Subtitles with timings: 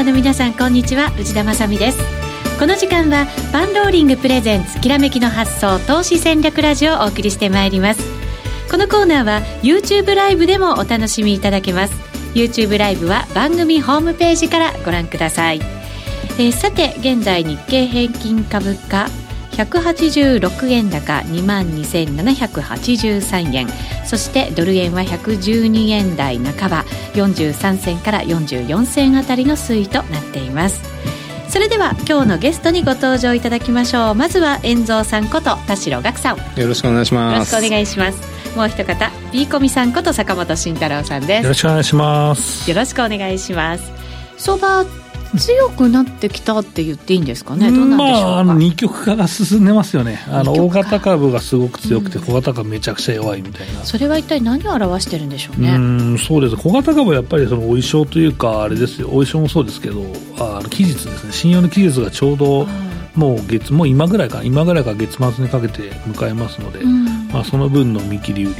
[0.00, 1.12] ーの皆さんこんにちは。
[1.18, 1.98] 内田まさです。
[2.58, 8.00] この時間はパンローリングプレゼンツきらめきの発想投資戦略ラジオをお送りしてまいります。
[8.70, 12.10] このコーナーは YouTube ライブでもお楽しみいただけます。
[12.34, 15.60] YouTube ライブは番組ホームページからご覧ください、
[16.38, 19.08] えー、さて現在日経平均株価
[19.64, 23.68] 186円高2万2783円。
[24.04, 30.80] そしてドル円は112円台半ば43銭から44銭あたりの推移となっています。
[31.48, 34.14] それでは今日のゲストにご登場いただきましょう。
[34.14, 36.36] まずは遠蔵さんこと田代岳さん。
[36.36, 37.52] よろしくお願いします。
[37.54, 38.56] よろしくお願いします。
[38.56, 41.42] もう一方 B コミさんこと坂本慎太郎さんです。
[41.42, 42.70] よろしくお願いします。
[42.70, 43.92] よろしくお願いします。
[44.38, 44.84] 相場
[45.38, 55.70] 強くなってきたって言っていいんですかね、どうなんでしょうまあ、二極化が進んでますよね、あの大型株がすごく強くて、小型株めちゃくちゃ弱いみたいな、それは一体何を表してるんでしょうね？
[55.70, 56.56] うんそうです。
[56.56, 60.04] 小型株はやっぱりそのお衣装というか、あれですよ、お衣装もそうですけど、
[60.38, 62.66] あの期日ですね、信用の期日がちょうど、
[63.14, 68.54] もう月もう今ぐらいか今ぐらいから月末にかけて迎えますので、うん、まあ、その分の見切り売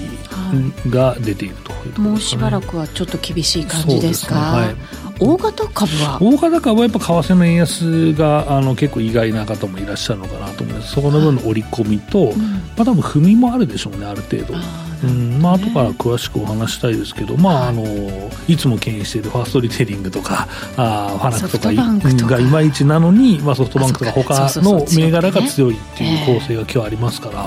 [0.84, 4.34] りが出ているというとね、もうしばらくはちょっと厳しい感じですか？
[4.34, 4.40] すね。
[4.40, 4.76] はい
[5.20, 6.18] 大型株は？
[6.20, 10.92] 大型株はやっぱ為替の円安があの結構意外な方もいらっしゃるのかなと思います。
[10.92, 14.54] そこの分の織り込みと、うん、まあ多分踏みもあるでしょうねある程度。
[15.04, 15.40] うん。
[15.40, 17.84] まあ後から詳しくお話したいですけど、まあ、あの
[18.48, 27.46] いつも牽引しているファーストリテイリングとかあファナックとかがいまいちなのに、まあ、ソフトバンクとか他の銘柄が強いっていう構成が今日ありますから、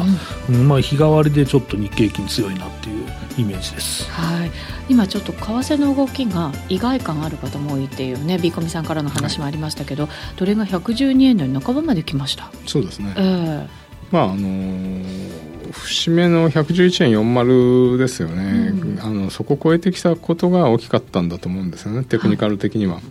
[0.49, 0.67] うん。
[0.67, 3.05] まあ、日替わりでちょっと日経金強いなっていう
[3.37, 4.09] イメージです。
[4.11, 4.51] はい。
[4.89, 12.51] 今ちょっと為替の動きが意外感ある方も多いっていうねビーコミさんからの話もありましたけど、はい、どれが112円台半ばまで来ました？
[12.65, 13.67] そうですね、えー、
[14.11, 23.09] まああのー、節目の111円40ですよね、うん、あのそこを超えてきたことが大きかったんだと思うんですよねテクニカル的には、はい、ま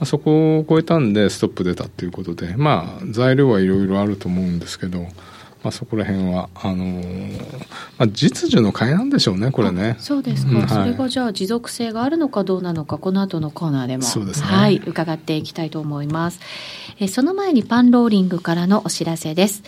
[0.00, 5.06] あ、そこを超えたんでストップ出たということでまあ材料はいろいろあると思うんですけど
[5.62, 7.58] まあ、そこら辺はあのー、
[7.98, 9.96] まあ、実需の買いなんでしょうねこれね。
[9.98, 16.40] そうですか、うんはい、それがじゃあ持続性があるのかどうなのかこの後のコーナーでもそうです、ね、はい伺っていきたいと思います。
[16.98, 19.62] えその前にパンローリングからのお知らせです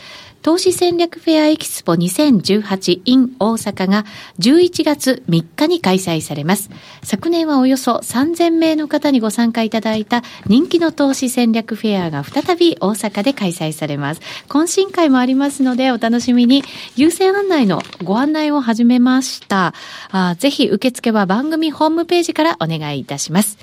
[0.44, 4.04] 投資戦略フェアエキスポ 2018in 大阪が
[4.40, 6.68] 11月3日に開催されます。
[7.02, 14.20] 昨年はおよそ3000名の方にご参加いただいた人気の投資戦略フェアが再び大阪で開催されます。
[14.50, 16.62] 懇親会もありますのでお楽しみに
[16.94, 19.72] 優先案内のご案内を始めました。
[20.10, 23.56] あぜひ受付は番組ホームページからお願いいたします。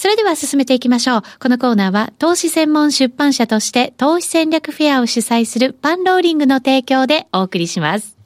[0.00, 1.22] それでは進めていきましょう。
[1.38, 8.19] このコーナーは投資専門出版社として投資戦略フェアを主催するパンローリングの提供でお送りします。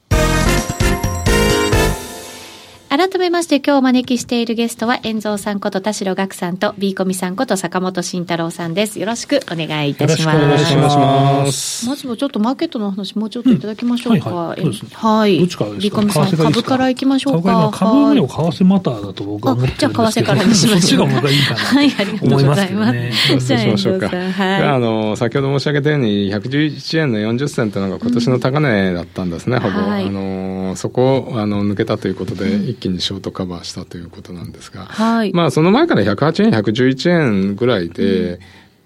[2.97, 9.01] 改めまして今日お招きしているゲストは、遠蔵さんこと田代岳さんと、ビーコミさんこと坂本慎太郎さんです。
[9.01, 10.39] よろしくお願いいたします。
[10.39, 11.89] よろしくお願いします。
[11.89, 14.29] まずはちょっとマーケットの話、もうちょっといただきましょうか。
[14.29, 15.39] うん、はい、はいはい。
[15.39, 15.81] どっちからですか？
[15.81, 17.69] ビーコミさん、株からいきましょうか？
[17.73, 19.91] 株よりも為替マターだと僕は思ってるんですけど。
[19.91, 20.79] じゃあ為替からにしましょう。
[20.79, 21.59] そっちが僕はいいかな。
[21.59, 23.39] はい、ありがとうございます。
[23.45, 24.07] じゃあ、しましょうか。
[24.07, 24.63] はい。
[24.63, 29.75] あの、先ほど申し上げたように、111円の40銭というのが今年の高値だったんですね、ほぼ。
[29.75, 38.39] あの、そこを、あの、抜けたということで、一気にショートカバーしたということなんですが、はい、まあその前から108円、111円ぐらいで、うん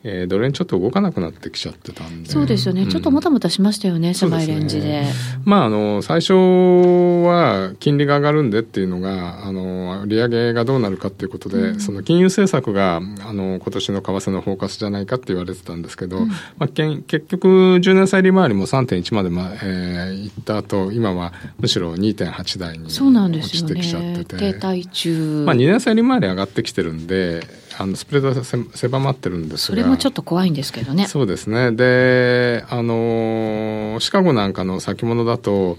[0.04, 2.30] えー、ドル円ちょっと動かなくなってきちゃってたんで。
[2.30, 2.84] そうですよね。
[2.84, 4.88] うん、ちょっともたもたしましたよね、狭いレンジで。
[4.88, 24.38] ね、まあ、あの、最初は金利が上がるんでっていうのが、あの、利上げがどうなるかっていうことで、うん、その金融政策が、あの、今年の為替のフォーカスじゃないかって言われてたんですけど、うん、まあ、結局、10年債利回りも3.1まで、まあ、えー、いった後、今はむしろ2.8台に落ちてきちゃってて。
[24.38, 25.44] 停滞中。
[25.46, 29.76] まあ、2年債利回り上がってきてるんで、あのスプレードが狭まってるんですが。
[29.76, 31.08] それもちょっと怖いんですけどね。
[31.08, 31.72] そうですね。
[31.72, 35.78] であのシカゴなんかの先物だと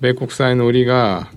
[0.00, 1.28] 米国債の売りが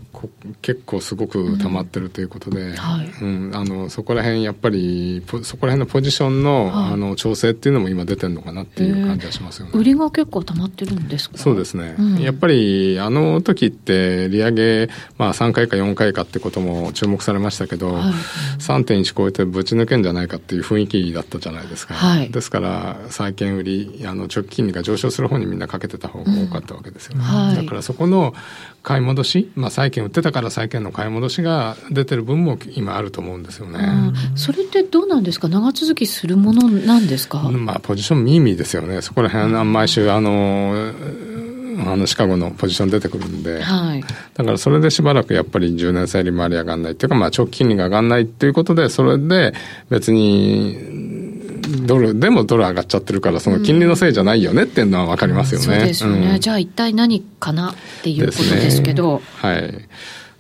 [0.62, 3.08] 結構すごく溜まってるということで、うんはい。
[3.22, 9.72] うん、あのそこら辺やっぱりそこら辺のポジションのはい、あの調整っていうのも今出てるのかなっていう感じがしますよね。
[9.74, 11.38] 売りが結構溜まってるんですか？
[11.38, 18.14] そうですね、うん、やっぱりあの時って利上げ、まあ、3回か4回かってことも注目されましたけど、はい、
[18.60, 28.34] 3.1超えてぶち抜けんじゃないかっていう雰囲気だったじゃないですか、はい、ですから債券売りあの長期金利が上昇する方にみんなかけてた方が多かったわけですよね、うん、だからそこの
[28.84, 35.48] 買い戻し、まあ、債券売ってたから債券の買い戻しが出てる分も今あると思うんですよね、うん、それってどうなんですか？
[35.50, 39.02] 長続きするものなんですか、まあ、ポジションミーミーですよね。
[39.02, 40.94] そこら辺は毎週あの
[41.88, 44.02] あのシカゴのポジション出てくるんで、はい、
[44.34, 49.54] だからそれでしばらくやっぱり10年債利回り上がらないっていうか、まあ、長期金利が上がらないっていうことでそれで
[49.90, 51.31] 別に
[51.72, 55.66] ドル、でもドル上がっちゃってるから、その金利のせいじゃないよねっていうのは分かりますよね。
[55.66, 56.40] そうですよね。
[56.40, 59.22] じゃあ一体何かなっていうことですけど。
[59.38, 59.88] はい。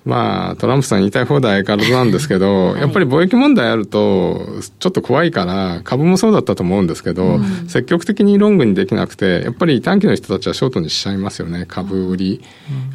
[0.04, 4.48] まあ、トランプさん言いたい放題相変わらずなんですけど、はい、やっぱり貿易問題あると、
[4.80, 11.66] ちょっと怖いから、株もそうだったと思うんですけど、うん、積極的にロングにできなくて、やっぱり短期の人たちはショートにしちゃいますよね。
[11.68, 12.42] 株売り、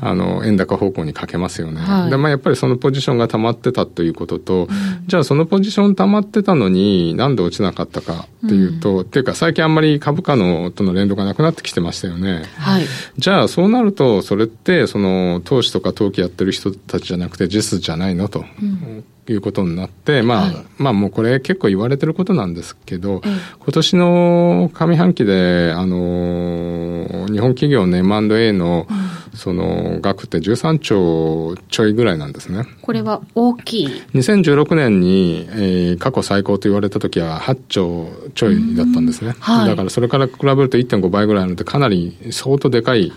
[0.03, 1.81] うん、あの、円高方向にかけますよね。
[1.81, 4.69] はい、で、まあ、やっぱりそのポジションが溜まってたということと、うん、
[5.07, 12.43] じゃあそのポジション溜まってたのに、なんで落ちなかったかっていうと、っていうか最近あんまり株価のとの連動がなくなってきてましたよね。
[12.57, 12.87] はい。
[13.19, 18.45] じゃあそうなると、それって、その、投資とか投機やってる人たちじゃなくて、実じゃないのと。
[18.61, 28.87] うんいうことになって、まあ、はい、まあもうこれ結構言われてることなんですけど、今年の上半期で、あの、日本企業の M&A の、
[29.35, 32.65] その額って13兆ちょいぐらいなんですね。
[32.81, 39.35] これは大きい ?2016 年に、えー、過去最高と言われた時は8兆ちょいだったんですね。
[39.41, 43.13] はい、だからそれから比べると1.5倍ぐらいあるのでかなり相当でかい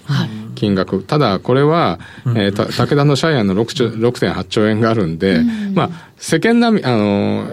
[0.60, 0.98] 金額。
[0.98, 5.42] はい、ただこれは、えー、武田のシャイアンの6.8兆円があるんで、
[5.74, 7.48] まあ世間並み、あの、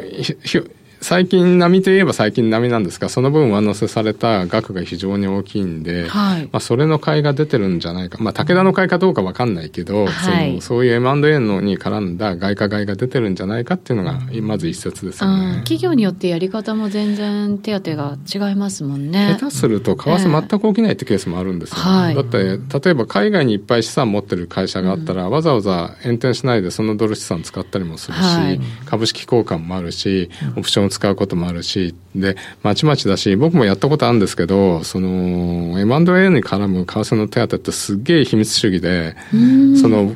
[1.08, 8.19] 最近並みといえば最近並みなんですが、その分上乗せされた額が非常に大きいんで、はい、まあそれの買いが出てるんじゃないか。
[8.20, 15.58] まあ武田の買いかどうかわかんないけど、はい、そのそういう M&A のに絡んだ外貨買いが出てるんじゃないかっていうのが、まず一説ですよね。
[15.58, 19.37] 企業によってやり方も全然手当が違いますもんね。
[19.38, 21.76] 下手すると為替全く起きないってケースもあるんですよ、
[22.08, 39.16] ね、だって、例えば海外にいっぱい資産持ってる会社があったら、うん、わざわざ延転しないでそのドル資産使ったりもするし、株式交換もあるし、オプションを使うこともあるし、し、で、まちまちだし、僕もやったことあるんですけど、その、M&A に絡む為替の手当ってすっげえ秘密主義で、
[39.81, 40.14] その、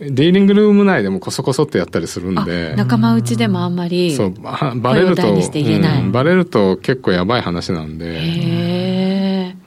[0.00, 2.74] ディーリングルーム内でもこそこそってやったりするんで。
[2.76, 4.14] 仲間内でもあんまり。
[4.14, 8.97] そう、バレると、うん、バレると結構やばい話なんで。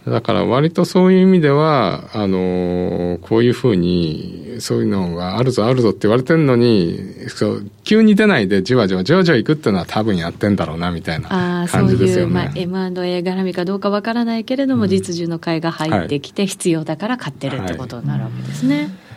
[0.07, 6.99] だから割とそういう意味では、あの、こういうふうに、そういうのがあるぞあるぞって言われてるのに、
[7.29, 12.39] そう、急に出ないでじわじわじわじわいくっていうのは多分やってんだろうな、みたいな感じですよね。
[12.39, 18.77] あそういう、まあ、M&A 絡みかどうかわからないけれども、うん、実需の買いが入ってきて必要だから買ってるってことになるわけですね。
[18.77, 19.10] はい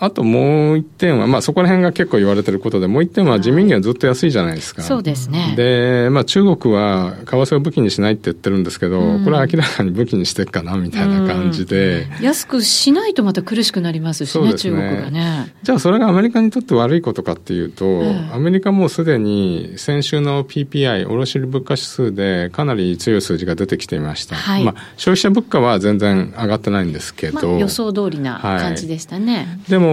[0.00, 4.82] あともう一点は、まあそこら辺が結構言われてることで、もう一点は人民元はずっと安いじゃないですか。
[4.82, 5.54] そうですね。
[5.56, 15.52] で、まあ中国は為替を武器にしないって言ってるんですけど、うん、これは明らかに武器にしてっかなみたいな感じで、うん、安くしないとまた苦しくなりますしね、ね中国がね。
[15.64, 24.36] じゃあそれがアメリカにとって悪いことかっていうと、うん、アメリカもうすでに先週の PPI、卸売物価指数でかなり強い数字が出てきていました。
[24.36, 27.48] はい、まあ消費者物価は全然上がってないんですけど。
[27.48, 29.36] まあ、予想通りな感じでしたね。
[29.36, 29.87] はい、でも、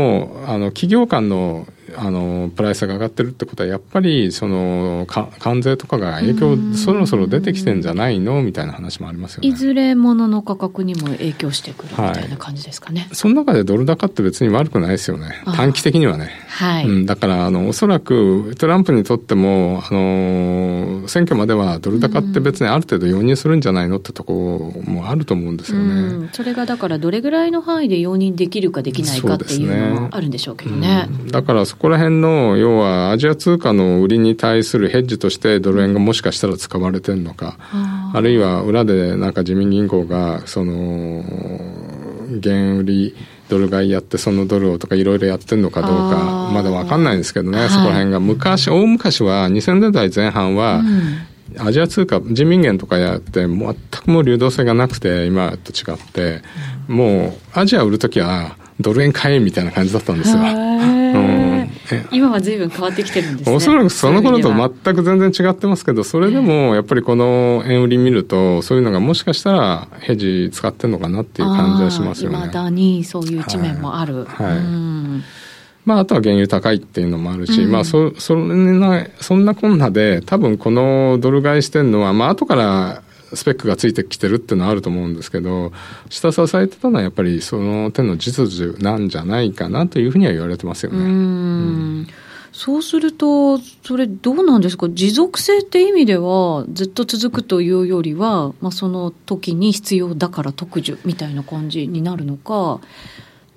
[0.48, 9.48] あの、企業間のあのプライスが上がってるってことはやっぱりその関税とかが影響そろそろ出てきてんじゃないのみたいな話もありますよね。
[9.50, 15.42] いずれ物の価格にも影響してくるみたいな感じですかね、はい、その中でドル高って別に悪くないですよね。
[15.56, 31.08] 短期的にはね、はい、うん、だからあのおそらくトランプにとってもあの選挙まではドル高って別にある程度容認するんじゃないのってとこもあると思うんですよね、それがだからどれぐらいの範囲で容認できるかできないかっていうのもあるんでしょうけどね、ね。
[31.10, 37.58] うん、だからそこら辺の、要はアジア通貨の売りに対するヘッジとしてドル円がもしかしたら使われてるのか、
[38.14, 41.24] あるいは裏でなんか自民銀行が、その、
[42.42, 43.16] 原売り、
[43.50, 50.82] ドル買いやってそのドルをとかいろいろやってるのかどうかまだわかんないんですけどね、そこら辺が昔大昔は2000年代前半は、
[51.60, 56.42] アジア通貨人民元とかやって全くもう流動性がなくて今と違って
[56.88, 60.38] もうアジア売る時はドル円買えみたいな感じだったんですよ。
[62.12, 63.56] 今は随分変わってきてるんですね。
[63.56, 72.38] おそらくその頃と全く全然違ってますけど、それでもやっぱりこの円売り見ると、そういうのがもしかしたらヘジ使ってんのかなっていう感じはしますよね。
[72.38, 74.26] いまだにそういう一面もある。
[74.26, 74.48] はい。
[74.48, 75.36] はい
[75.86, 83.04] まあ、あとは原油高いっていうのもあるし、うん、まあそ、そんな、そんなこんなで、多分このドル買いしてるのは、まあ、後から
[83.36, 85.72] スペックがついてきてるっていうのはあると思うんですけど、
[86.10, 91.00] 下支えてたのはやっぱりその手の実需なんじゃないかなというふうには言われてますよね。
[91.00, 92.08] うん。
[92.52, 94.88] そうすると、それどうなんですか？
[94.88, 102.80] 持続性って意味では、ずっと続くというよりは、まあ、その時に必要だから特需みたいな感じになるのか、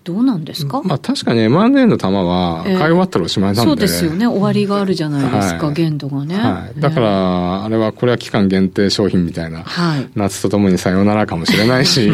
[0.09, 4.27] どうなんですか、まあ、確かに M&A の玉は買い終わったらおしまいなんで、えー、そうですよね。
[4.27, 12.11] 終わりがあるじゃないですか、はい、限度がね、はい、だから、あれはこれは期間限定商品みたいな、はい、夏とともにさようならかもしれないし。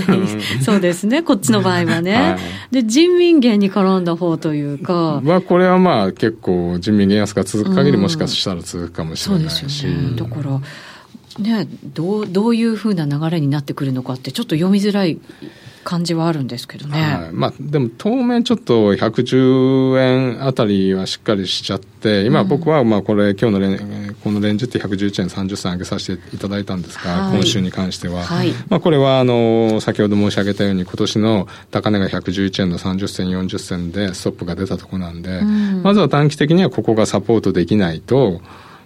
[0.64, 1.22] そうですね。
[1.22, 2.38] こっちの場合はね、は
[2.70, 5.20] い、で人民元に絡んだ方というか。
[5.22, 10.16] まあこれはまあ結構人民元安が続く限りもしかしたら続くかもしれないし、そうですよね。
[10.16, 10.58] だから
[11.38, 15.18] ね、どうどういうふうな流れになってくるのかってちょっと読みづらい
[15.86, 17.00] 感じはあるんですけどね。
[17.00, 19.98] はい、まあ、でも当面ちょっと110
[20.34, 28.24] 円あたりはしっかりしちゃって、今僕はまあこれ今日のレン、このレンジって111円30銭上げさせていただいたんですが、はい、今週に関しては。
[28.24, 38.40] はい、まあこれはあの、先ほど申し上げたように今年の高値が111円の30銭40銭でストップが出たところなんで、うん、まずは短期的にはここがサポートできないと、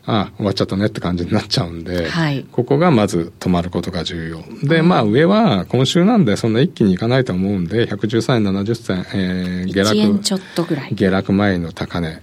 [0.07, 4.43] あ終わっちゃったねって感じになっちゃうんで、はい、ここがまず止まることが重要。
[4.67, 10.19] で、まあ上は今週なんでそんな一気にいかないと思うんで、113円70銭、えー、下落。
[10.21, 10.95] ちょっとぐらい。
[10.95, 12.23] 下落前の高値、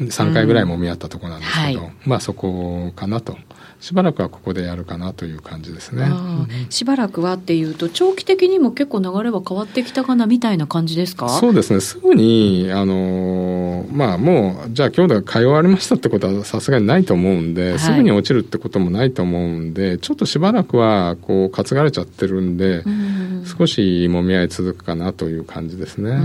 [0.00, 3.36] 3回ぐらいもみ合ったところなんですけど、うんはい、まあそこかなと。
[3.80, 6.06] しばらくはここでやるかなという感じですね。
[6.68, 11.28] しばらくはっていうと、長期的にも結構流れは変わってきたかなみたいな感じですか？
[11.28, 23.44] そうですね、すぐに、あのまあ、もう、じゃあ今日で買い終わりましたってことはさすがにないと思うんで、はい、すぐに落ちるってこともないと思うんで、ちょっとしばらくはこう担がれちゃってるんで、ん。
[23.46, 26.18] 少しもみ合い続くかなという感じですね。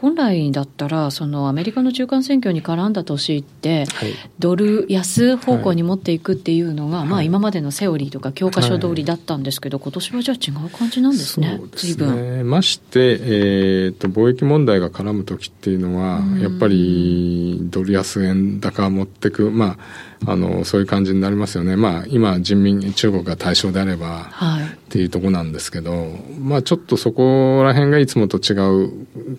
[0.00, 12.48] 本来だったら、そのアメリカの中間選挙に絡んだ年って、はい、ドル安方向に持っていくっていうのが、はい、まあ、今までのセオリーとか教科書通りだったんですけど、はい、今年はじゃあ違う感じなんですね、随分。
[12.48, 19.78] まして、えーと、貿易問題が絡む時っていうのは、やっぱりドル安円高持ってく、まあ、
[20.24, 28.54] あのそういう感じになりますよね、まあ、今、人民、中国が対象であれば、はい、っていうところなんですけど、まあ、ちょっとそこら辺がいつもと違
[28.84, 28.92] う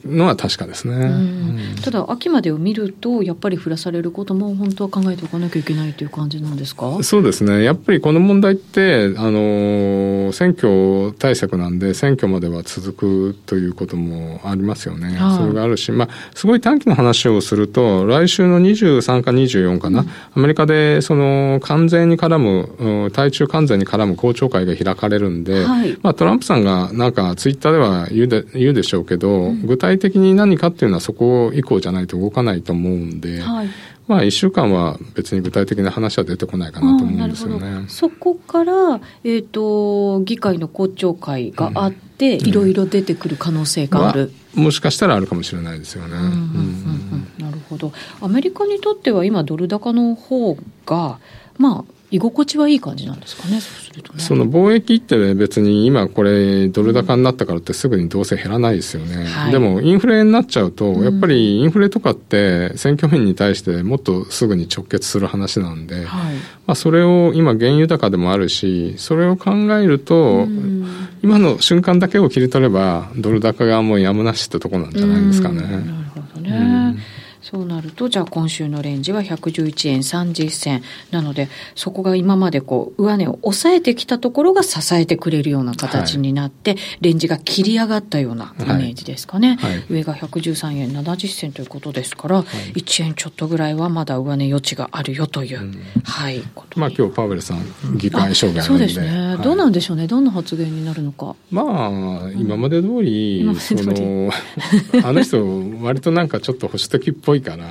[0.05, 7.01] のは確かですね、うん、ただ、秋までを見ると、やっぱり降らされることも本当は考えておかなきゃいけないという感じなんですか？
[7.01, 33.69] そうですね、やっぱりこの問題って、あの選挙対策なんで、選挙までは続くということもありますよね、はい、それがあるし、まあ、すごい短期の話をすると、来週の23か24かな、うん、アメリカでその完全に絡む、対中完全に絡む公聴会が開かれるんで、はい、まあ、トランプさんがなんかツイッターでは言うで言うでしょうけど、うん、具体的に何かっていうのはそこ以降じゃないと動かないと思うんで、はい、
[34.07, 37.85] まあ、1週間は別に具体的な話は出てこないかなと思うんですよね。
[37.89, 46.13] そこから、えーと、議会の公聴会があって、いろいろ出てくる可能性がある、もしかしたらあるかもしれないですよね。
[46.17, 46.29] な
[47.36, 47.36] る
[47.77, 48.25] ほど。
[48.25, 51.19] アメリカにとっては今、ドル高の方が、
[51.57, 54.19] まあ、居心地はいい感じなんですかね、そね。
[54.19, 59.25] その貿易って別に今これドル高になったからってすぐにどうせ減らないですよね。
[59.25, 70.47] はい、でもインフレになっちゃうと、やっぱりインフレとかって選挙面に対してもっとすぐに直結する話なんで、はい、まあそれを今原油高でもあるし、それを考えると、
[71.21, 75.61] 今の瞬間だけを切り取ればドル高がもうやむなしってとこなんじゃないですかね。
[75.61, 75.83] なる
[76.15, 76.95] ほどね。
[77.49, 80.83] そうなると、じゃあ今週のレンジは111円30銭。
[81.11, 89.57] なので、そこが今までこう、上値を抑えてきたところが支えてくれるような形になって、はい、レンジが切り上がったようなイメージですかね。
[89.61, 89.71] はい。
[89.71, 96.43] はい、上が113円70銭ということですから、はい、1円ちょっとぐらいはまだ上値余地があるよという、うん、はい。
[96.75, 97.63] まあ今日パウエルさん、
[97.95, 100.07] 議会証言そうですね、どうなんでしょうね。
[100.07, 101.33] どんな発言になるのか。
[101.49, 101.61] ま
[102.25, 104.31] あ、今まで通り、うん、その、
[105.01, 105.41] あの人、
[105.81, 107.65] 割となんかちょっと保守的っぽいいかな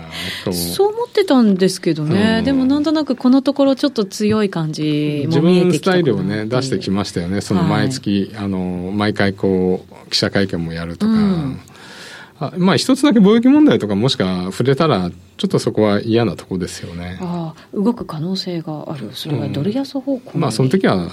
[0.53, 7.41] そう思ってたんですけどね、うん、でもなんとなくこのところちょっと強い感じも見えてきた自分スタイルをね出してきましたよね。
[7.41, 11.61] その毎月、はい、あの毎回こう記者会見もやるとか、うん、
[12.39, 17.19] あまあ一つだけ貿易問題とかもしか触れたらちょっとそこは嫌なとこですよね。
[17.21, 19.11] ああ、動く可能性がある。
[19.13, 21.11] それはドル安方向、うん、まあ、その時は、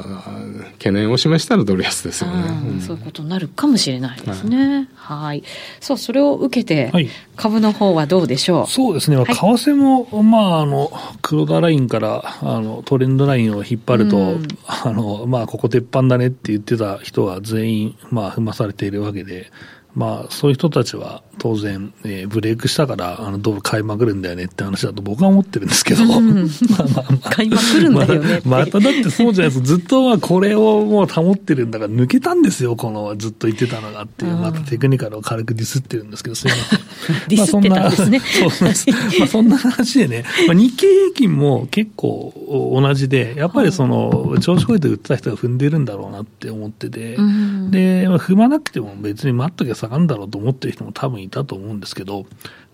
[0.77, 4.87] 懸念を示したらドル安ですよね、うん、そういうことになるかもしれないですね。
[4.95, 5.43] はい。
[5.81, 9.17] そう、それを受けて、株の方はどうでしょう、はい、そうですね。
[9.17, 10.89] 為替も、まあ、あの、
[11.21, 19.51] 黒田ラインから、あの、トレンドラインを引っ張ると、うん、あの、まあ、ここ鉄板だねって言ってた人は全員、まあ、踏まされているわけで、
[19.95, 26.03] まあ、そういう人たちは当然、えー、ブレイクしたから、あの、ドル買いまくるんだよねって話だと僕は思ってるんですけど。
[26.03, 27.29] うん、 まあまあまあ。
[27.29, 28.59] 買いまくるんだよねま。
[28.59, 29.65] まただってそうじゃないですか。
[29.65, 34.31] ずっとまあこれをもう保ってるんだから抜けたんですよ、このずっと言ってたのがっていう。
[34.37, 36.79] またテクニカルを軽くディスってるんですけど、すいません。
[37.29, 38.19] ディスってたんですね。
[38.19, 38.49] そう
[39.19, 42.33] まあそんな話でね、まあ、日経平均も結構
[42.81, 52.25] 同じで、やっぱりその、調子こいて売ってた人が踏んでるんだろうなって思ってて、うん、で、まあ、踏まなくても別に待っときゃ下がるんだろうと思ってる人も多分いたと思うんですけど、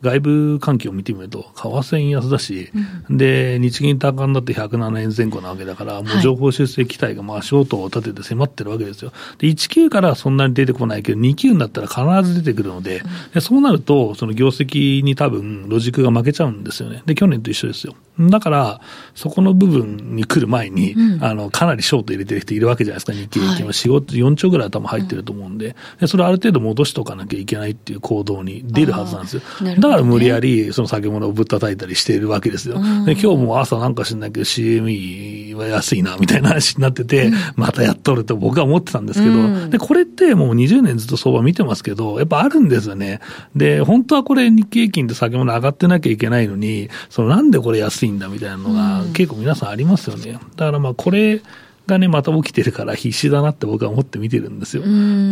[0.02, 2.72] 外部環境を見てみると、為替円安だし、
[3.10, 9.12] うん、で、日銀高になって107円前後なわけだから、もう情報修正期待がまあ足音を立てて迫ってるわけですよ。
[9.38, 13.02] で、19からそんなに出てこないけど、29になったら必ず出てくるので、
[13.34, 17.04] でそうなると、その業績に多分ロジックが負けちゃうんですよね。
[17.06, 17.96] で、去年と一緒ですよ。
[18.20, 18.82] だから、
[19.16, 23.72] そこの部分に来る前に、うん、あの、かなりショート入れてる人いるわけじゃないですか、日経平均は。
[23.72, 29.42] 4、4兆ぐらい頭入ってると思うんで、で、それある程度戻しとかなきゃいけないっていう行動に出るはずなんですよ。
[29.90, 32.76] ね、だから無理やり、その先物をぶったたいたりしているわけですよ。
[33.06, 43.20] で、今日も朝なんか知んないけど CME は安いな、みたいな話になってて、うん、またやっとると僕は思ってたんですけど、うん、で、これってもう20年ずっと相場見てますけど、やっぱあるんですよね。
[43.56, 50.40] で、本当はこれ日経平均で先物上がってなきゃいけないのに、そのなんでこれ安いんだみたいなのが結構皆さんありますよね。
[50.56, 51.42] だからまあこれ、
[51.90, 54.84] がね、また起きてるから必死だなって僕は思って見てるんですよ。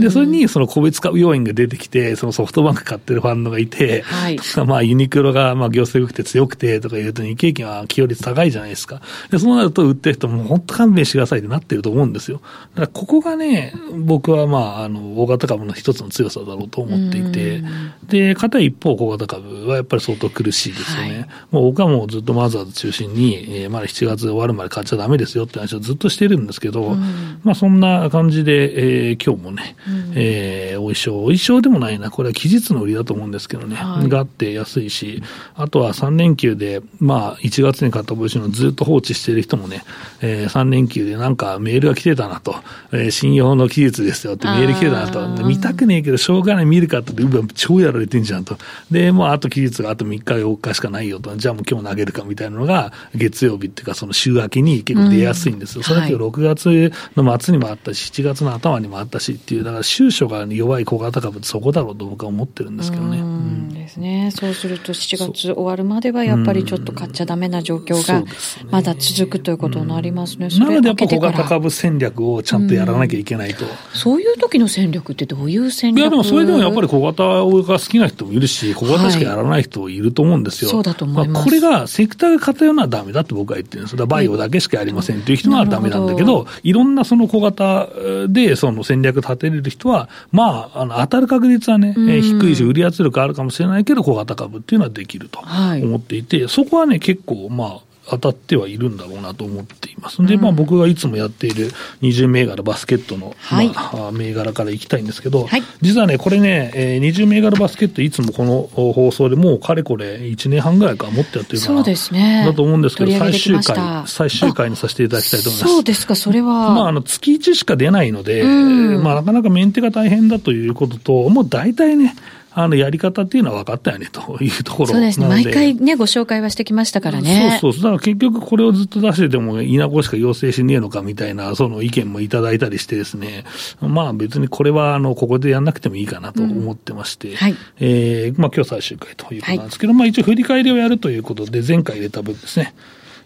[0.01, 9.01] で、それにその個別化要因が出てきて、そのソフトバンク買ってるファンドがいて、はい、まあユニクロがまあ業績良くて強くてとか言うと日経金は寄与率高いじゃないですか。
[9.31, 12.41] で、そうなると売ってる人も本当勘弁してくださいってなってると思うんですよ。
[12.75, 17.63] だからここがね、僕はまあ、あの、大型株の一つの強さだろうと思っていて、
[18.07, 21.19] で、片一方小型株はやっぱり相当苦しいですよね。
[21.19, 27.39] はい、もう僕はもうずっとマザーズ中心に、えー、まだ7月終わるまで買っちゃダメですよって話をずっとしてるんですけど、うん。
[27.43, 35.23] まあそんな感じで、えー、今日もね、うん、えー、お衣装、お衣装でもないな、これは期日の売りだと思うんですけどね、はい、があって安いし、
[35.55, 39.83] あとは3連休で、まあ1月に買った帽子のずっと放置している人もね、
[40.21, 42.55] えー、3連休でなんかメールが来てたなと、
[42.91, 48.57] えー、信用の期日ですよってメール来てたなと、見たくねえけどしょうがない見るかって、うわ、超やられてんじゃんと。
[48.91, 55.79] で、もうあと期日があと3日4日しかないよと、じゃあもう今日投げるかみたいなのが、月曜日っていうかその週明けに結構出やすいんですよ。
[55.79, 63.20] うん、それだけ6月の末にもあったし、7月の頭にもあったしっていう、だから収書が弱い小型株ってそこだろうと僕は思ってるんですけどね。
[63.20, 64.32] うんですね。
[64.34, 68.24] そうすると7月終わるまではやっぱりちょっと買っちゃダメな状況が
[68.70, 70.50] まだ続くということになりますね。
[70.50, 73.65] なのでやっぱ小型株戦略をちゃんとやらなきゃいけないと。
[73.93, 76.00] そういう時の戦略ってどういう戦略？
[76.02, 80.69] いやでもそれでもやっぱり小型が好きな人もいるし、小型しかやらない人もいると思うんですよ。
[80.69, 81.45] はい、そうだと思います。
[81.45, 83.95] これがセクターが偏るのはダメだって僕は言ってるんです。
[83.95, 86.26] バイオだけしかやりませんっていう人はダメなんだけど、
[86.63, 87.87] いろんなその小型
[88.27, 100.26] でその戦略立てれる人は、まあ、あの当たる確率はね、うん、低いし、売り圧力あるかもしれないけど、小型株っていうのはできると思っていて、はい、そこはね、結構、まあ、当たってはいるんだろうなと思っています。
[100.26, 108.62] で、まあ僕がいつもやっている20銘柄バスケットの、はい、まあ、銘柄からいきたいんですけど、はい、実はね、これね、えー、20銘柄バスケットいつもこの
[108.93, 111.76] 放送でもうかれこれ1年半ぐらいか持ってやってるかな。
[111.76, 112.43] そうですね。
[112.46, 115.74] だと思うんですけど、最終回、最終回にさせていただきたいと思います。
[115.74, 116.48] そうですか、それは。
[116.74, 122.15] まああの、月1しか出ないので、まあなかなかメンテが大変だということと、もう大体ね、
[122.60, 124.88] あのやり方っていうのは分かったよねというところ。
[124.88, 127.60] そうですね、毎回ね、ご紹介はしてきましたからね。
[127.62, 133.46] そうそう、だから結局これをずっと出してても、稲子しか要請しねえのかみたいな、その意見もいただいたりしてですね、
[133.80, 142.74] まあ別にこれはあのここでやんなくてもいいかなと思ってまして、うんはい、えー、まあ今日最終回ということなんですけど、はい、まあ一応振り返りをやるということで、前回入れた分ですね。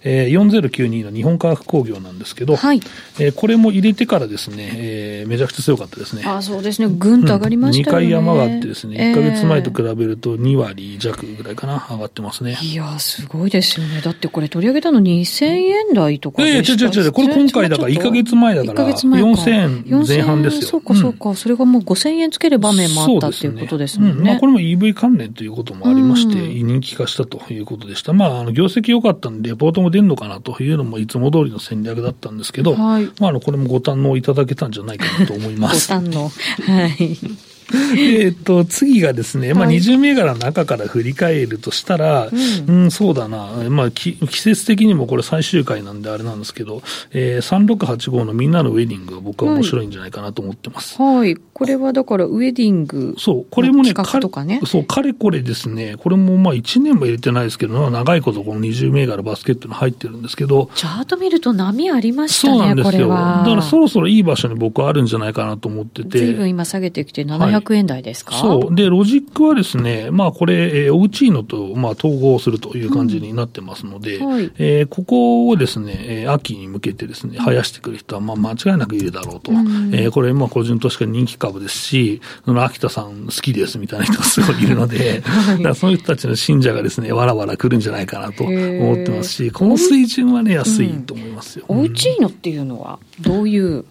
[0.03, 2.81] えー、4092の日本科学工業なんですけど、はい
[3.19, 6.23] えー、これも入れてからですね、えー、めちゃくちゃ強かったですね。
[6.25, 12.57] あそうですね、ぐんと上がりましたね、うん、2回山があってですね、1か月前と比べると2割弱ぐらいかな、上がってますね。
[12.61, 14.01] いやすごいですよね。
[14.01, 16.85] だってこれ取り上げたの2000円台とかでした。
[16.85, 20.61] ええ、違う違う違う、これ今回だから1か月前だから4000円前半ですよ。
[20.63, 24.15] そうかそうか、うん、それがもう5000円つける場面もあったっていうことですもんね。
[24.17, 28.13] うん、まあ、これも EV 関連ということもありまして、人気化したということでした。
[28.13, 35.93] まあ、あの業績良かったんで、レポートも出るのかなというのもいつも通りの戦略だったんですけど、はい、まあ、あのこれもご堪能いただけたんじゃないかなと思います。
[35.93, 36.30] ご堪能。
[36.30, 37.50] はい。
[37.97, 42.29] えっと、次がですね、まあ、20銘柄の中から振り返るとしたら、
[42.67, 46.81] うん、うん、そうだな、まあ、季節的にもこれ最終回なんであれなんですけど、
[47.12, 51.01] えー、3685のみんなのウェディングが僕は面白いんじゃないかなと思ってます。
[51.01, 51.21] はい。
[51.21, 63.10] はい、これはだからウェディングそう、これもね、ねそう、かれこれですね、これもまあ1年も入れてないですけど、長いことこの20銘柄バスケットに入ってるんですけど、チャート見ると波ありましたね、そうなんですよ。
[63.10, 66.19] だからそろそろいい場所に僕はあるんじゃないかなと思ってて。
[66.19, 68.76] 随分今下げてきて700円台ですか、はいそう。
[68.76, 79.52] で、ロジックはですね、まあこれ、えー、オウチーノと、まあ、統合するという感じになってますので、うんはい、えー、ここをですね、えー、秋に向けてですね、生やしてくる人は、まあ間違いなくいるだろうと。
[79.52, 91.65] うん、えー、これ、まあ個人として人気株ですし、その秋田さん好きですみたいな人がすごいいるので、はい、だそういう人たちの信者がですね、わらわら来るんじゃないかなと思ってますし、この水準はね、安いと思いますよ。
[91.67, 93.86] オウチーノっていうのは、どういう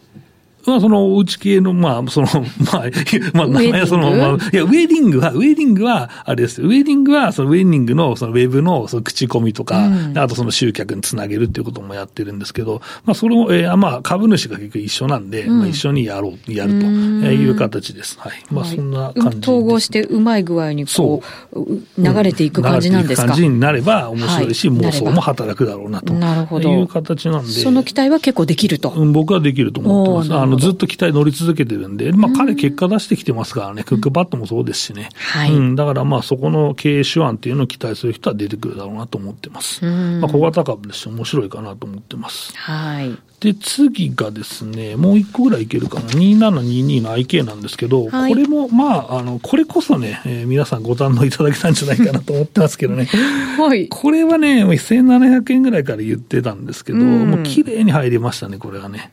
[0.67, 2.27] まあ、その、内系の、まあ、その、
[2.73, 2.91] まあ、
[3.35, 18.19] まあ、名前はその、まあ、いや、ウェディングは、ウェディングは、あれですウェディングは、その、ウェディングの、その、ウェブの、その、口コミとか、うん、あとその、集客につなげるっていうこともやってるんですけど、まあ、その、えー、まあ、株主が結局一緒なんで、うん、まあ、一緒にやろう、やるという形です。
[18.19, 18.33] はい。
[18.51, 21.61] まあ、そんな感じ、統合して、うまい具合に、こう、
[21.99, 26.13] 流れていく感じなんですか、うん、感じになれば面白いし、はい、妄想も働くだろうなと。
[26.15, 26.71] なるほど。
[26.71, 27.51] いう形なんで。
[27.51, 28.91] その期待は結構できると。
[28.91, 30.50] うん、僕はできると思ってます。
[30.51, 35.11] あの、ずっと期待乗り続けてるんで、まあ、彼結果出してきてますからね、クックパッドもそうですしね。
[35.15, 35.53] はい。
[35.55, 39.85] うん、だからまあ、そこの経営手腕っていうのを期待する人は出てくるだろうなと思ってます。
[39.85, 42.53] まあ、小型株ですし、面白いかなと思ってます。
[42.57, 43.17] はい。
[43.41, 46.11] で、次がですね、もう一個ぐらいいけるかな。
[46.11, 53.09] 2722の IK なんですけど、はい、これも、まあ、あの、これこそね、えー、皆さんご堪能いただけたんじゃないかなと思ってますけどね。
[53.59, 53.89] はい。
[53.89, 59.11] これはね、1700円ぐらいから言ってたんですけど、うん、もう綺麗に入りましたね、これはね。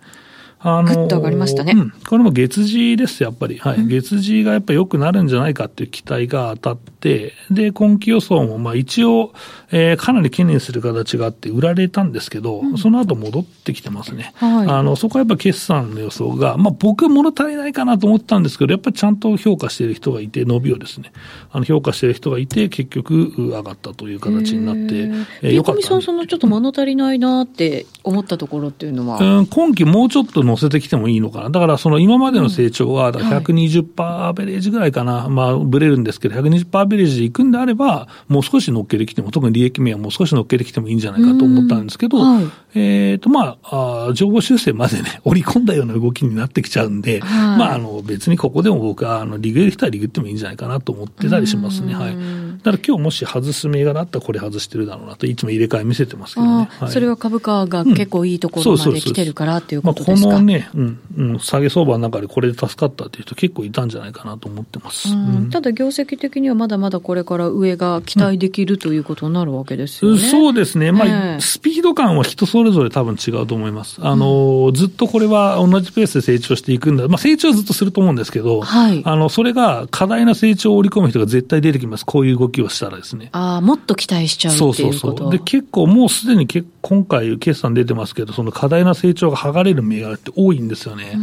[0.60, 9.34] あのぐっと上がりましたね、うん、これも月次です、やっぱり、はい、うん、月次がやっぱり良くなるんじゃないかっていう期待が当たって、で今期予想もまあ一応、
[9.72, 21.12] えー、かなり懸念する形があって、売られたんですけど、うん、その後戻ってきてますね、はい、あのそこはやっぱ決算の予想が、まあ、僕は物足りないかなと思ったんですけど、やっぱりちゃんと評価している人がいて、伸びをですね、
[21.52, 31.50] あの評価している人がいて、結局、上がったという形になって、えー、よかったさん、そのちょっと物足りないなって思ったところっていうのは、うん、今期もうちょっと乗せてきてもいいのかな。
[31.50, 35.28] だからその今までの成長は120%アベレージぐらいかな。
[35.30, 51.94] まあ、ぶれるんですけど、120%アベレージでいくんであれば、もう少し乗っけてきても、特に利益面はもう少し乗っけてきてもいいんじゃないかと思ったんですけど、はい、えっ、ー、と、まああ、情報修正までね、 織り込んだような動きになってきちゃうんで、はい、まあ、あの、別にここでも僕は、あの、リグる人はリグってもいいんじゃないかなと思ってたりしますね。
[51.94, 52.18] はい。
[52.64, 56.70] だから今日もし外す銘柄あったらこれ外してるだろうなと、いつも入れ替え見せてますけどね。
[56.80, 65.10] はい、それは株価が結構いいところまで来てるからっていうことですか、まあ、このね、うん、うん、下げ相場の中でこれで助かったっていう人結構いたんじゃないかなと思ってます。
[65.50, 70.20] ただ業績的にはまだまだこれから上が期待できるということになるわけですよね。
[70.20, 70.92] そうですね。
[70.92, 74.00] まあ、えー、スピード感は人それぞれ多分違うと思います。
[74.02, 77.08] あの、ずっとこれは同じペースで成長していくんだ。
[77.08, 82.06] まあ成長はずっとすると思うんですけど、はい、あの、それが過大な成長を織り込む人が絶対出てきます。
[82.06, 83.30] こういう動きをしたらですね。
[83.32, 85.32] ああ、もっと期待しちゃうっていうことそうそうそう。
[85.32, 86.48] で、結構もうすでに
[86.82, 91.18] 今回決算出てますけど、その過大な成長が剥がれる銘柄って多いんですよね。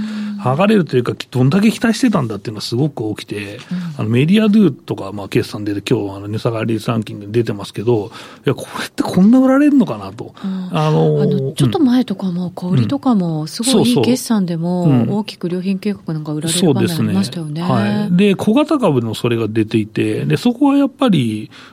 [0.44, 3.60] 剥がれるというか、どんだけ期待してたんだっていうのはすごく起きて、うん、
[3.96, 8.10] あのメディアドゥとか、まあ、決算で今日、あの値下がり率ランキング出てますけど、
[8.44, 10.34] いや、これってこんな売られるのかなと。
[10.44, 17.62] うん、あのあのちょっと前とかも、小売りとかも、すごいいい決算でも、大きく良品計画なんか売られる場面ありましたよね。
[17.62, 18.16] ねはい。
[18.16, 21.13] で、小型株のそれが出ていて、で、そこはやっぱり、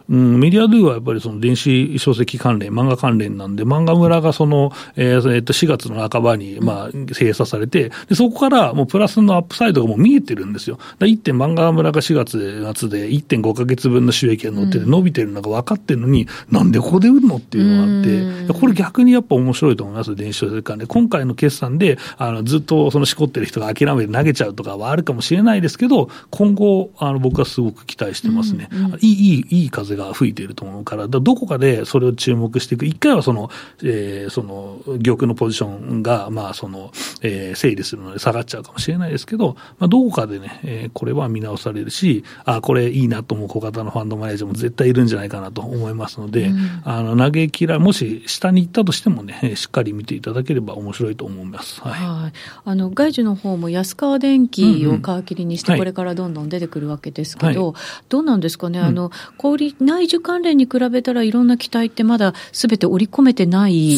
[0.10, 10.78] うん、メディアドゥはやっぱりその電子書籍関連、漫画関連なんで、漫画村がその、えー、えっと、4月の半ばに、まあ、閉鎖されて、で、そこからもうプラスのアップサイドがもう見えてるんですよ。
[11.00, 20.88] だ1点漫画村が4月末で1.5か月分の収益が乗ってて伸びてるのが分かってるのに、うん、なんでここで売るのっていうのがあって、これ逆にやっぱ面白いと思います、電子書籍関連。
[20.88, 28.70] 今回の決算で、あの、ずっとそのしこってる人が諦めて投げちゃうとかはあるかもしれないですけど、今後、あの、僕はすごく期待してますね。
[28.72, 32.86] うんうん、いい、いい、いい風が吹いていると思うから、だどこかでそれを注目していく。
[32.86, 33.50] 一回はその、
[33.84, 36.92] えー、その、玉のポジションが、まあ、その、
[37.22, 51.82] えー、整理するので下がっちゃうかもしれないですけど、まあ、どこかでね、えー、これは見直されるし、あ、これいいなと思う小型のファンドマネージャーも絶対いるんじゃないかなと思いますので、うん、あの、投げ切ら、もし下に行ったとしてもね、しっかり見ていただければ面白いと思います。
[51.82, 51.94] はい。
[51.94, 52.34] はい。
[52.66, 63.98] あの、外需の方も安川電機を皮切りにして、これからどんどん出てくるわけですけど、うんうんはい、どうなんですかね、あの、小売内需関連に比べたらいろんな期待ってまだすべて織り込めてない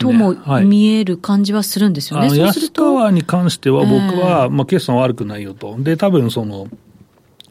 [0.00, 2.28] とも見える感じはするんですよね。
[2.28, 5.76] はい、安川に関しては僕は、えー、まあ、決算悪くないよと。
[5.78, 6.68] で、多分その、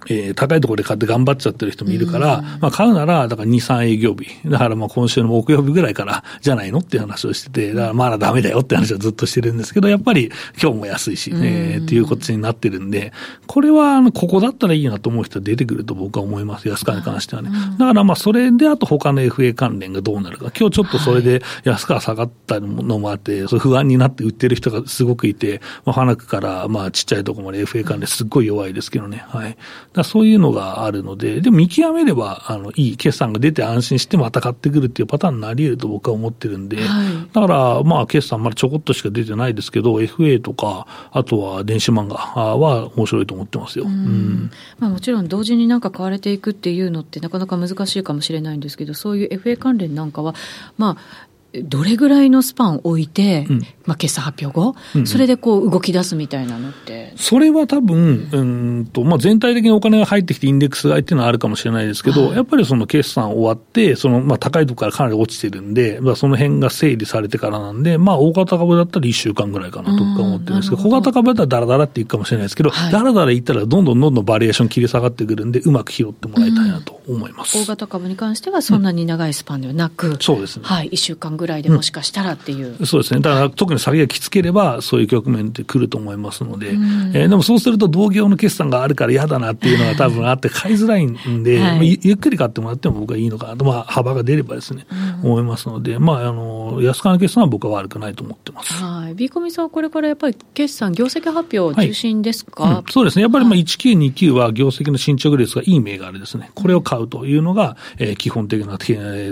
[0.10, 4.28] えー、高いところで買って頑張っちゃってる人もいるから、まあ買うなら、だから2、3営業日。
[4.50, 13.14] だからまあ今週の木曜日ぐらいからじゃないのっていう話をしてて、だからまだダメだよって話はずっとしてるんですけど、やっぱり今日も安いし、えー、っていうことになってるんで、
[13.48, 16.68] これはあの、ここだったらいいなと思う人は出てくると僕は思います。
[16.68, 17.52] 安川に関してはね。
[17.78, 20.52] だからまあそれであと他の FA 関連がどうなるか。
[20.58, 29.24] 今日ちょっとそれで安川下がったのもあって、そ不安になって売ってる人がすごくいて、まあ、ファナクからまあちっちゃいところまで FA 関連すっごい弱いですけどね。
[29.28, 29.58] はい。
[30.00, 36.86] だそういうのがあるので、でも見極めれば、あの、いい決算が出て安心してまた買ってくるっていうパターンになり得ると僕は思ってるんで、はい、
[37.34, 43.86] だから、まあ、決算まだちょこっとしか出てないですけど、FA とか、あとは電子漫画は面白いと思ってますよ。
[43.86, 50.36] うん、まあ、もちろん同時になんか買われていくっていうのってなかなか難しいかもしれないんですけど、そういう FA 関連なんかは、
[50.78, 57.14] まあ、どれぐらいのスパンを置いて、うん、まあ、決算発表後、うんうん、それでこう動き出すみたいなのって。
[57.16, 58.44] それは多分、う
[58.82, 58.86] ん。
[58.86, 77.58] と、まあ、全体的にお金が入ってきてインデックス買いっていうのはあるかもしれないですけど、はい、やっぱりその決算終わって、その、まあ、高いところからかなり落ちてるんで、まあ、その辺が整理されてからなんで、まあ、大型株だったら1週間ぐらいかなと思ってるんですけど、小型株だったらだらだらっていくかもしれないですけど、だらだらいったらどんどんどんどんバリエーション切り下がってくるんで、うまく拾ってもらいたいなと思います。
[77.58, 80.66] 大型株に関してはそんなに長いスパンではなく、そうですね。
[80.66, 82.86] はい、1週間ぐらいでもしかしたらっていう。
[82.86, 83.22] そうですね。
[83.22, 94.86] だから特に下げがきつければ、そういう局面で来ると思いますので、うん、えー、でもそうすると同業の決算があるから嫌だなっていうのが多分あって、買いづらいんで、はい、ゆっくり買ってもらっても僕はいいのかなと、まあ、幅が出ればですね、
[95.24, 98.74] うん、思いますので、まあ、あの、安川の決算は僕は悪くないと思ってます。
[98.74, 99.16] はい。
[99.16, 103.24] ビーコミさんはこれからやっぱり決算、業績発表中心ですか、はいうん、そうですね。
[103.24, 106.52] やっぱりまあ1929は業績の進捗率がいい銘柄ですね。
[106.56, 108.78] これを買うというのが、えー、基本的な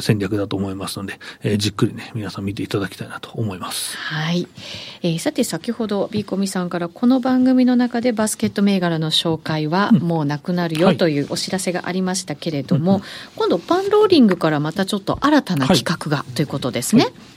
[0.02, 3.98] 戦略だと思いますので、えー、じっくりね、皆さん見ていただきたいなと思います。
[3.98, 4.48] はい。
[5.02, 13.02] えー、さて先ほどビーコミさんからこの番組の中でバスケット銘柄の紹介はもうなくなるよというお知らせがありましたけれども、はい、
[13.36, 17.04] 今度パンローリングからまたちょっと新たな企画が、ということですね。
[17.04, 17.37] はい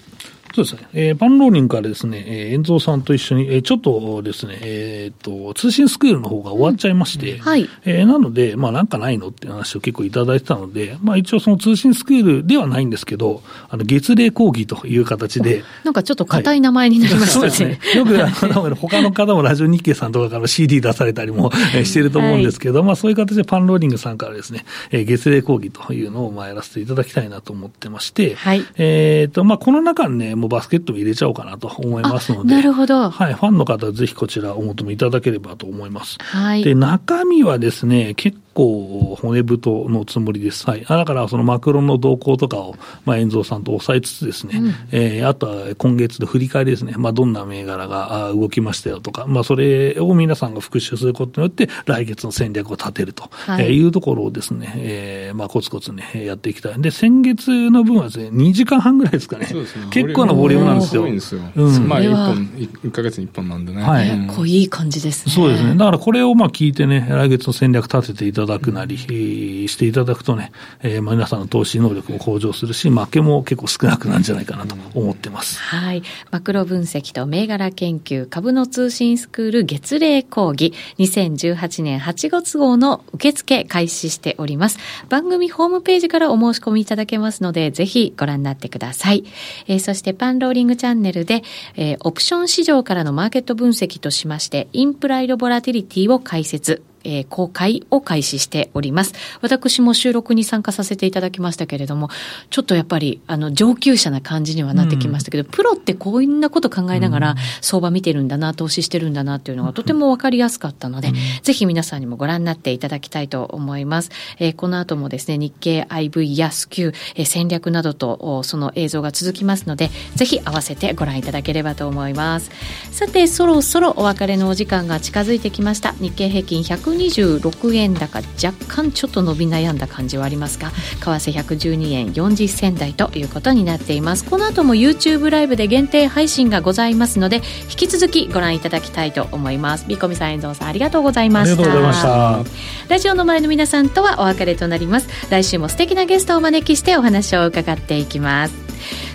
[0.54, 0.88] そうですね。
[0.92, 7.68] えー、パンローリングからですね、えー、遠蔵さんと一緒に、えー、ちょっとですね、えっ、と、通信スクールの方が終わっちゃいまして、うん、はい。
[7.84, 15.62] えー、なので、まあなんかないのっていう話を結構いただいてたので、まあ一応その通信スクールではないんですけど、あの、月例講義という形で。
[15.84, 17.42] なんかちょっと硬い名前になりましたね。
[17.42, 17.98] はい、そうですね。
[17.98, 21.52] よく、あの、 他の方もラジオ日経さんとかから CD 出されたりも
[21.84, 28.64] してると思うんですけど、はい、まあそういう形でパンローリングさんからですね、えー、月例講義というのをまあやらせていただきたいなと思ってまして、はい。
[28.76, 32.55] えっ、と、まあこの中にね、もうバスケットも入れちゃおうかなと思いますので。
[32.55, 33.11] なるほど。
[33.11, 33.35] はい。
[33.35, 36.18] ファンの方はぜひこちらお求めいただければと思います。
[36.20, 36.64] はい。
[36.64, 40.68] で、中身はですね、結構骨太のつもりです。
[40.68, 40.84] はい。
[40.84, 56.80] だからそのマクロンの動向とかを、まあ、遠蔵さんと抑えつつですね、うん、えー、あとは今月の振り返りですね、まあ、どんな銘柄が動きましたよとか、まあ、それを皆さんが復習することによって、来月の戦略を立てると、はい、えー、いうところをですね、えー、まあ、コツコツね、やっていきたい。
[56.80, 59.46] で、先月の分はですね、2時間半ぐらいですかね。
[59.46, 59.54] ね
[59.90, 61.02] 結構なボリュームなんですよ。
[61.02, 61.42] すごいんですよ。
[61.54, 63.82] うん、まあ、1本、1ヶ月に1本なんでね。
[63.82, 64.10] はい。
[64.10, 65.32] 結構いい感じですね。
[65.32, 65.74] そうですね。
[65.76, 75.59] だからこれをまあ聞いてね、来月の戦略立てていただくなり、していただくとね、えー、まあ皆さんの投資能力も向上するし、負けも結構少なくなるんじゃないかなと思ってます。
[75.59, 76.03] はい。
[76.31, 84.79] マクロ分析と銘柄研究株の通信スクール月例講義2018年8月号の受付開始しております。
[85.09, 89.24] 番組ホームページからお申し込みいただけますので、ぜひご覧になってください。
[89.66, 91.42] えー、そしてパンローリングチャンネルで、
[91.76, 99.14] えー、オプション市場からのマーケット分析としまして、インプライドボラティリティを解説、えー、公開を開始しております。
[99.40, 102.08] 私も収録に参加させていただきましたけれども、
[102.50, 114.10] ちょっとやっぱり、あの、上級者な感じにはなってきましたけど、うん、プロってこんなこと考えながら、相場見てるんだな、投資してるんだなっていうのがとてもわかりやすかったので、うん、ぜひ皆さんにもご覧になっていただきたいと思います。
[114.38, 122.50] えー、この後もですね、日経 IV やスキュー、えー、戦略などと、その映像が続きますので、ぜひ合わせてご覧いただければと思います。
[122.90, 125.94] さて、そろそろお別れのお時間が近づいてきました。
[126.00, 134.24] 日経平均126円高、若干ちょっと伸び悩んだ感じはありますが、為替112円40銭台ということになっています。
[134.24, 137.37] この後も YouTube ライブで限定配信がございますので、
[137.70, 139.87] 引き続きご覧いただきたいと思います。
[139.87, 141.62] ビコミさん、遠藤さん、ありがとうございました。
[141.62, 142.44] ありがとうございました。
[142.88, 145.09] ラジオの前の皆さんとはお別れとなります。
[145.31, 148.55] 来週も素敵なゲストをお招きしてお話を伺っていきます。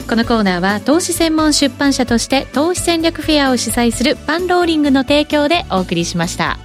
[0.07, 6.59] このコーナーは投資専門出版社として投資戦略フェアを主催するパンローリングの提供でお送りしました。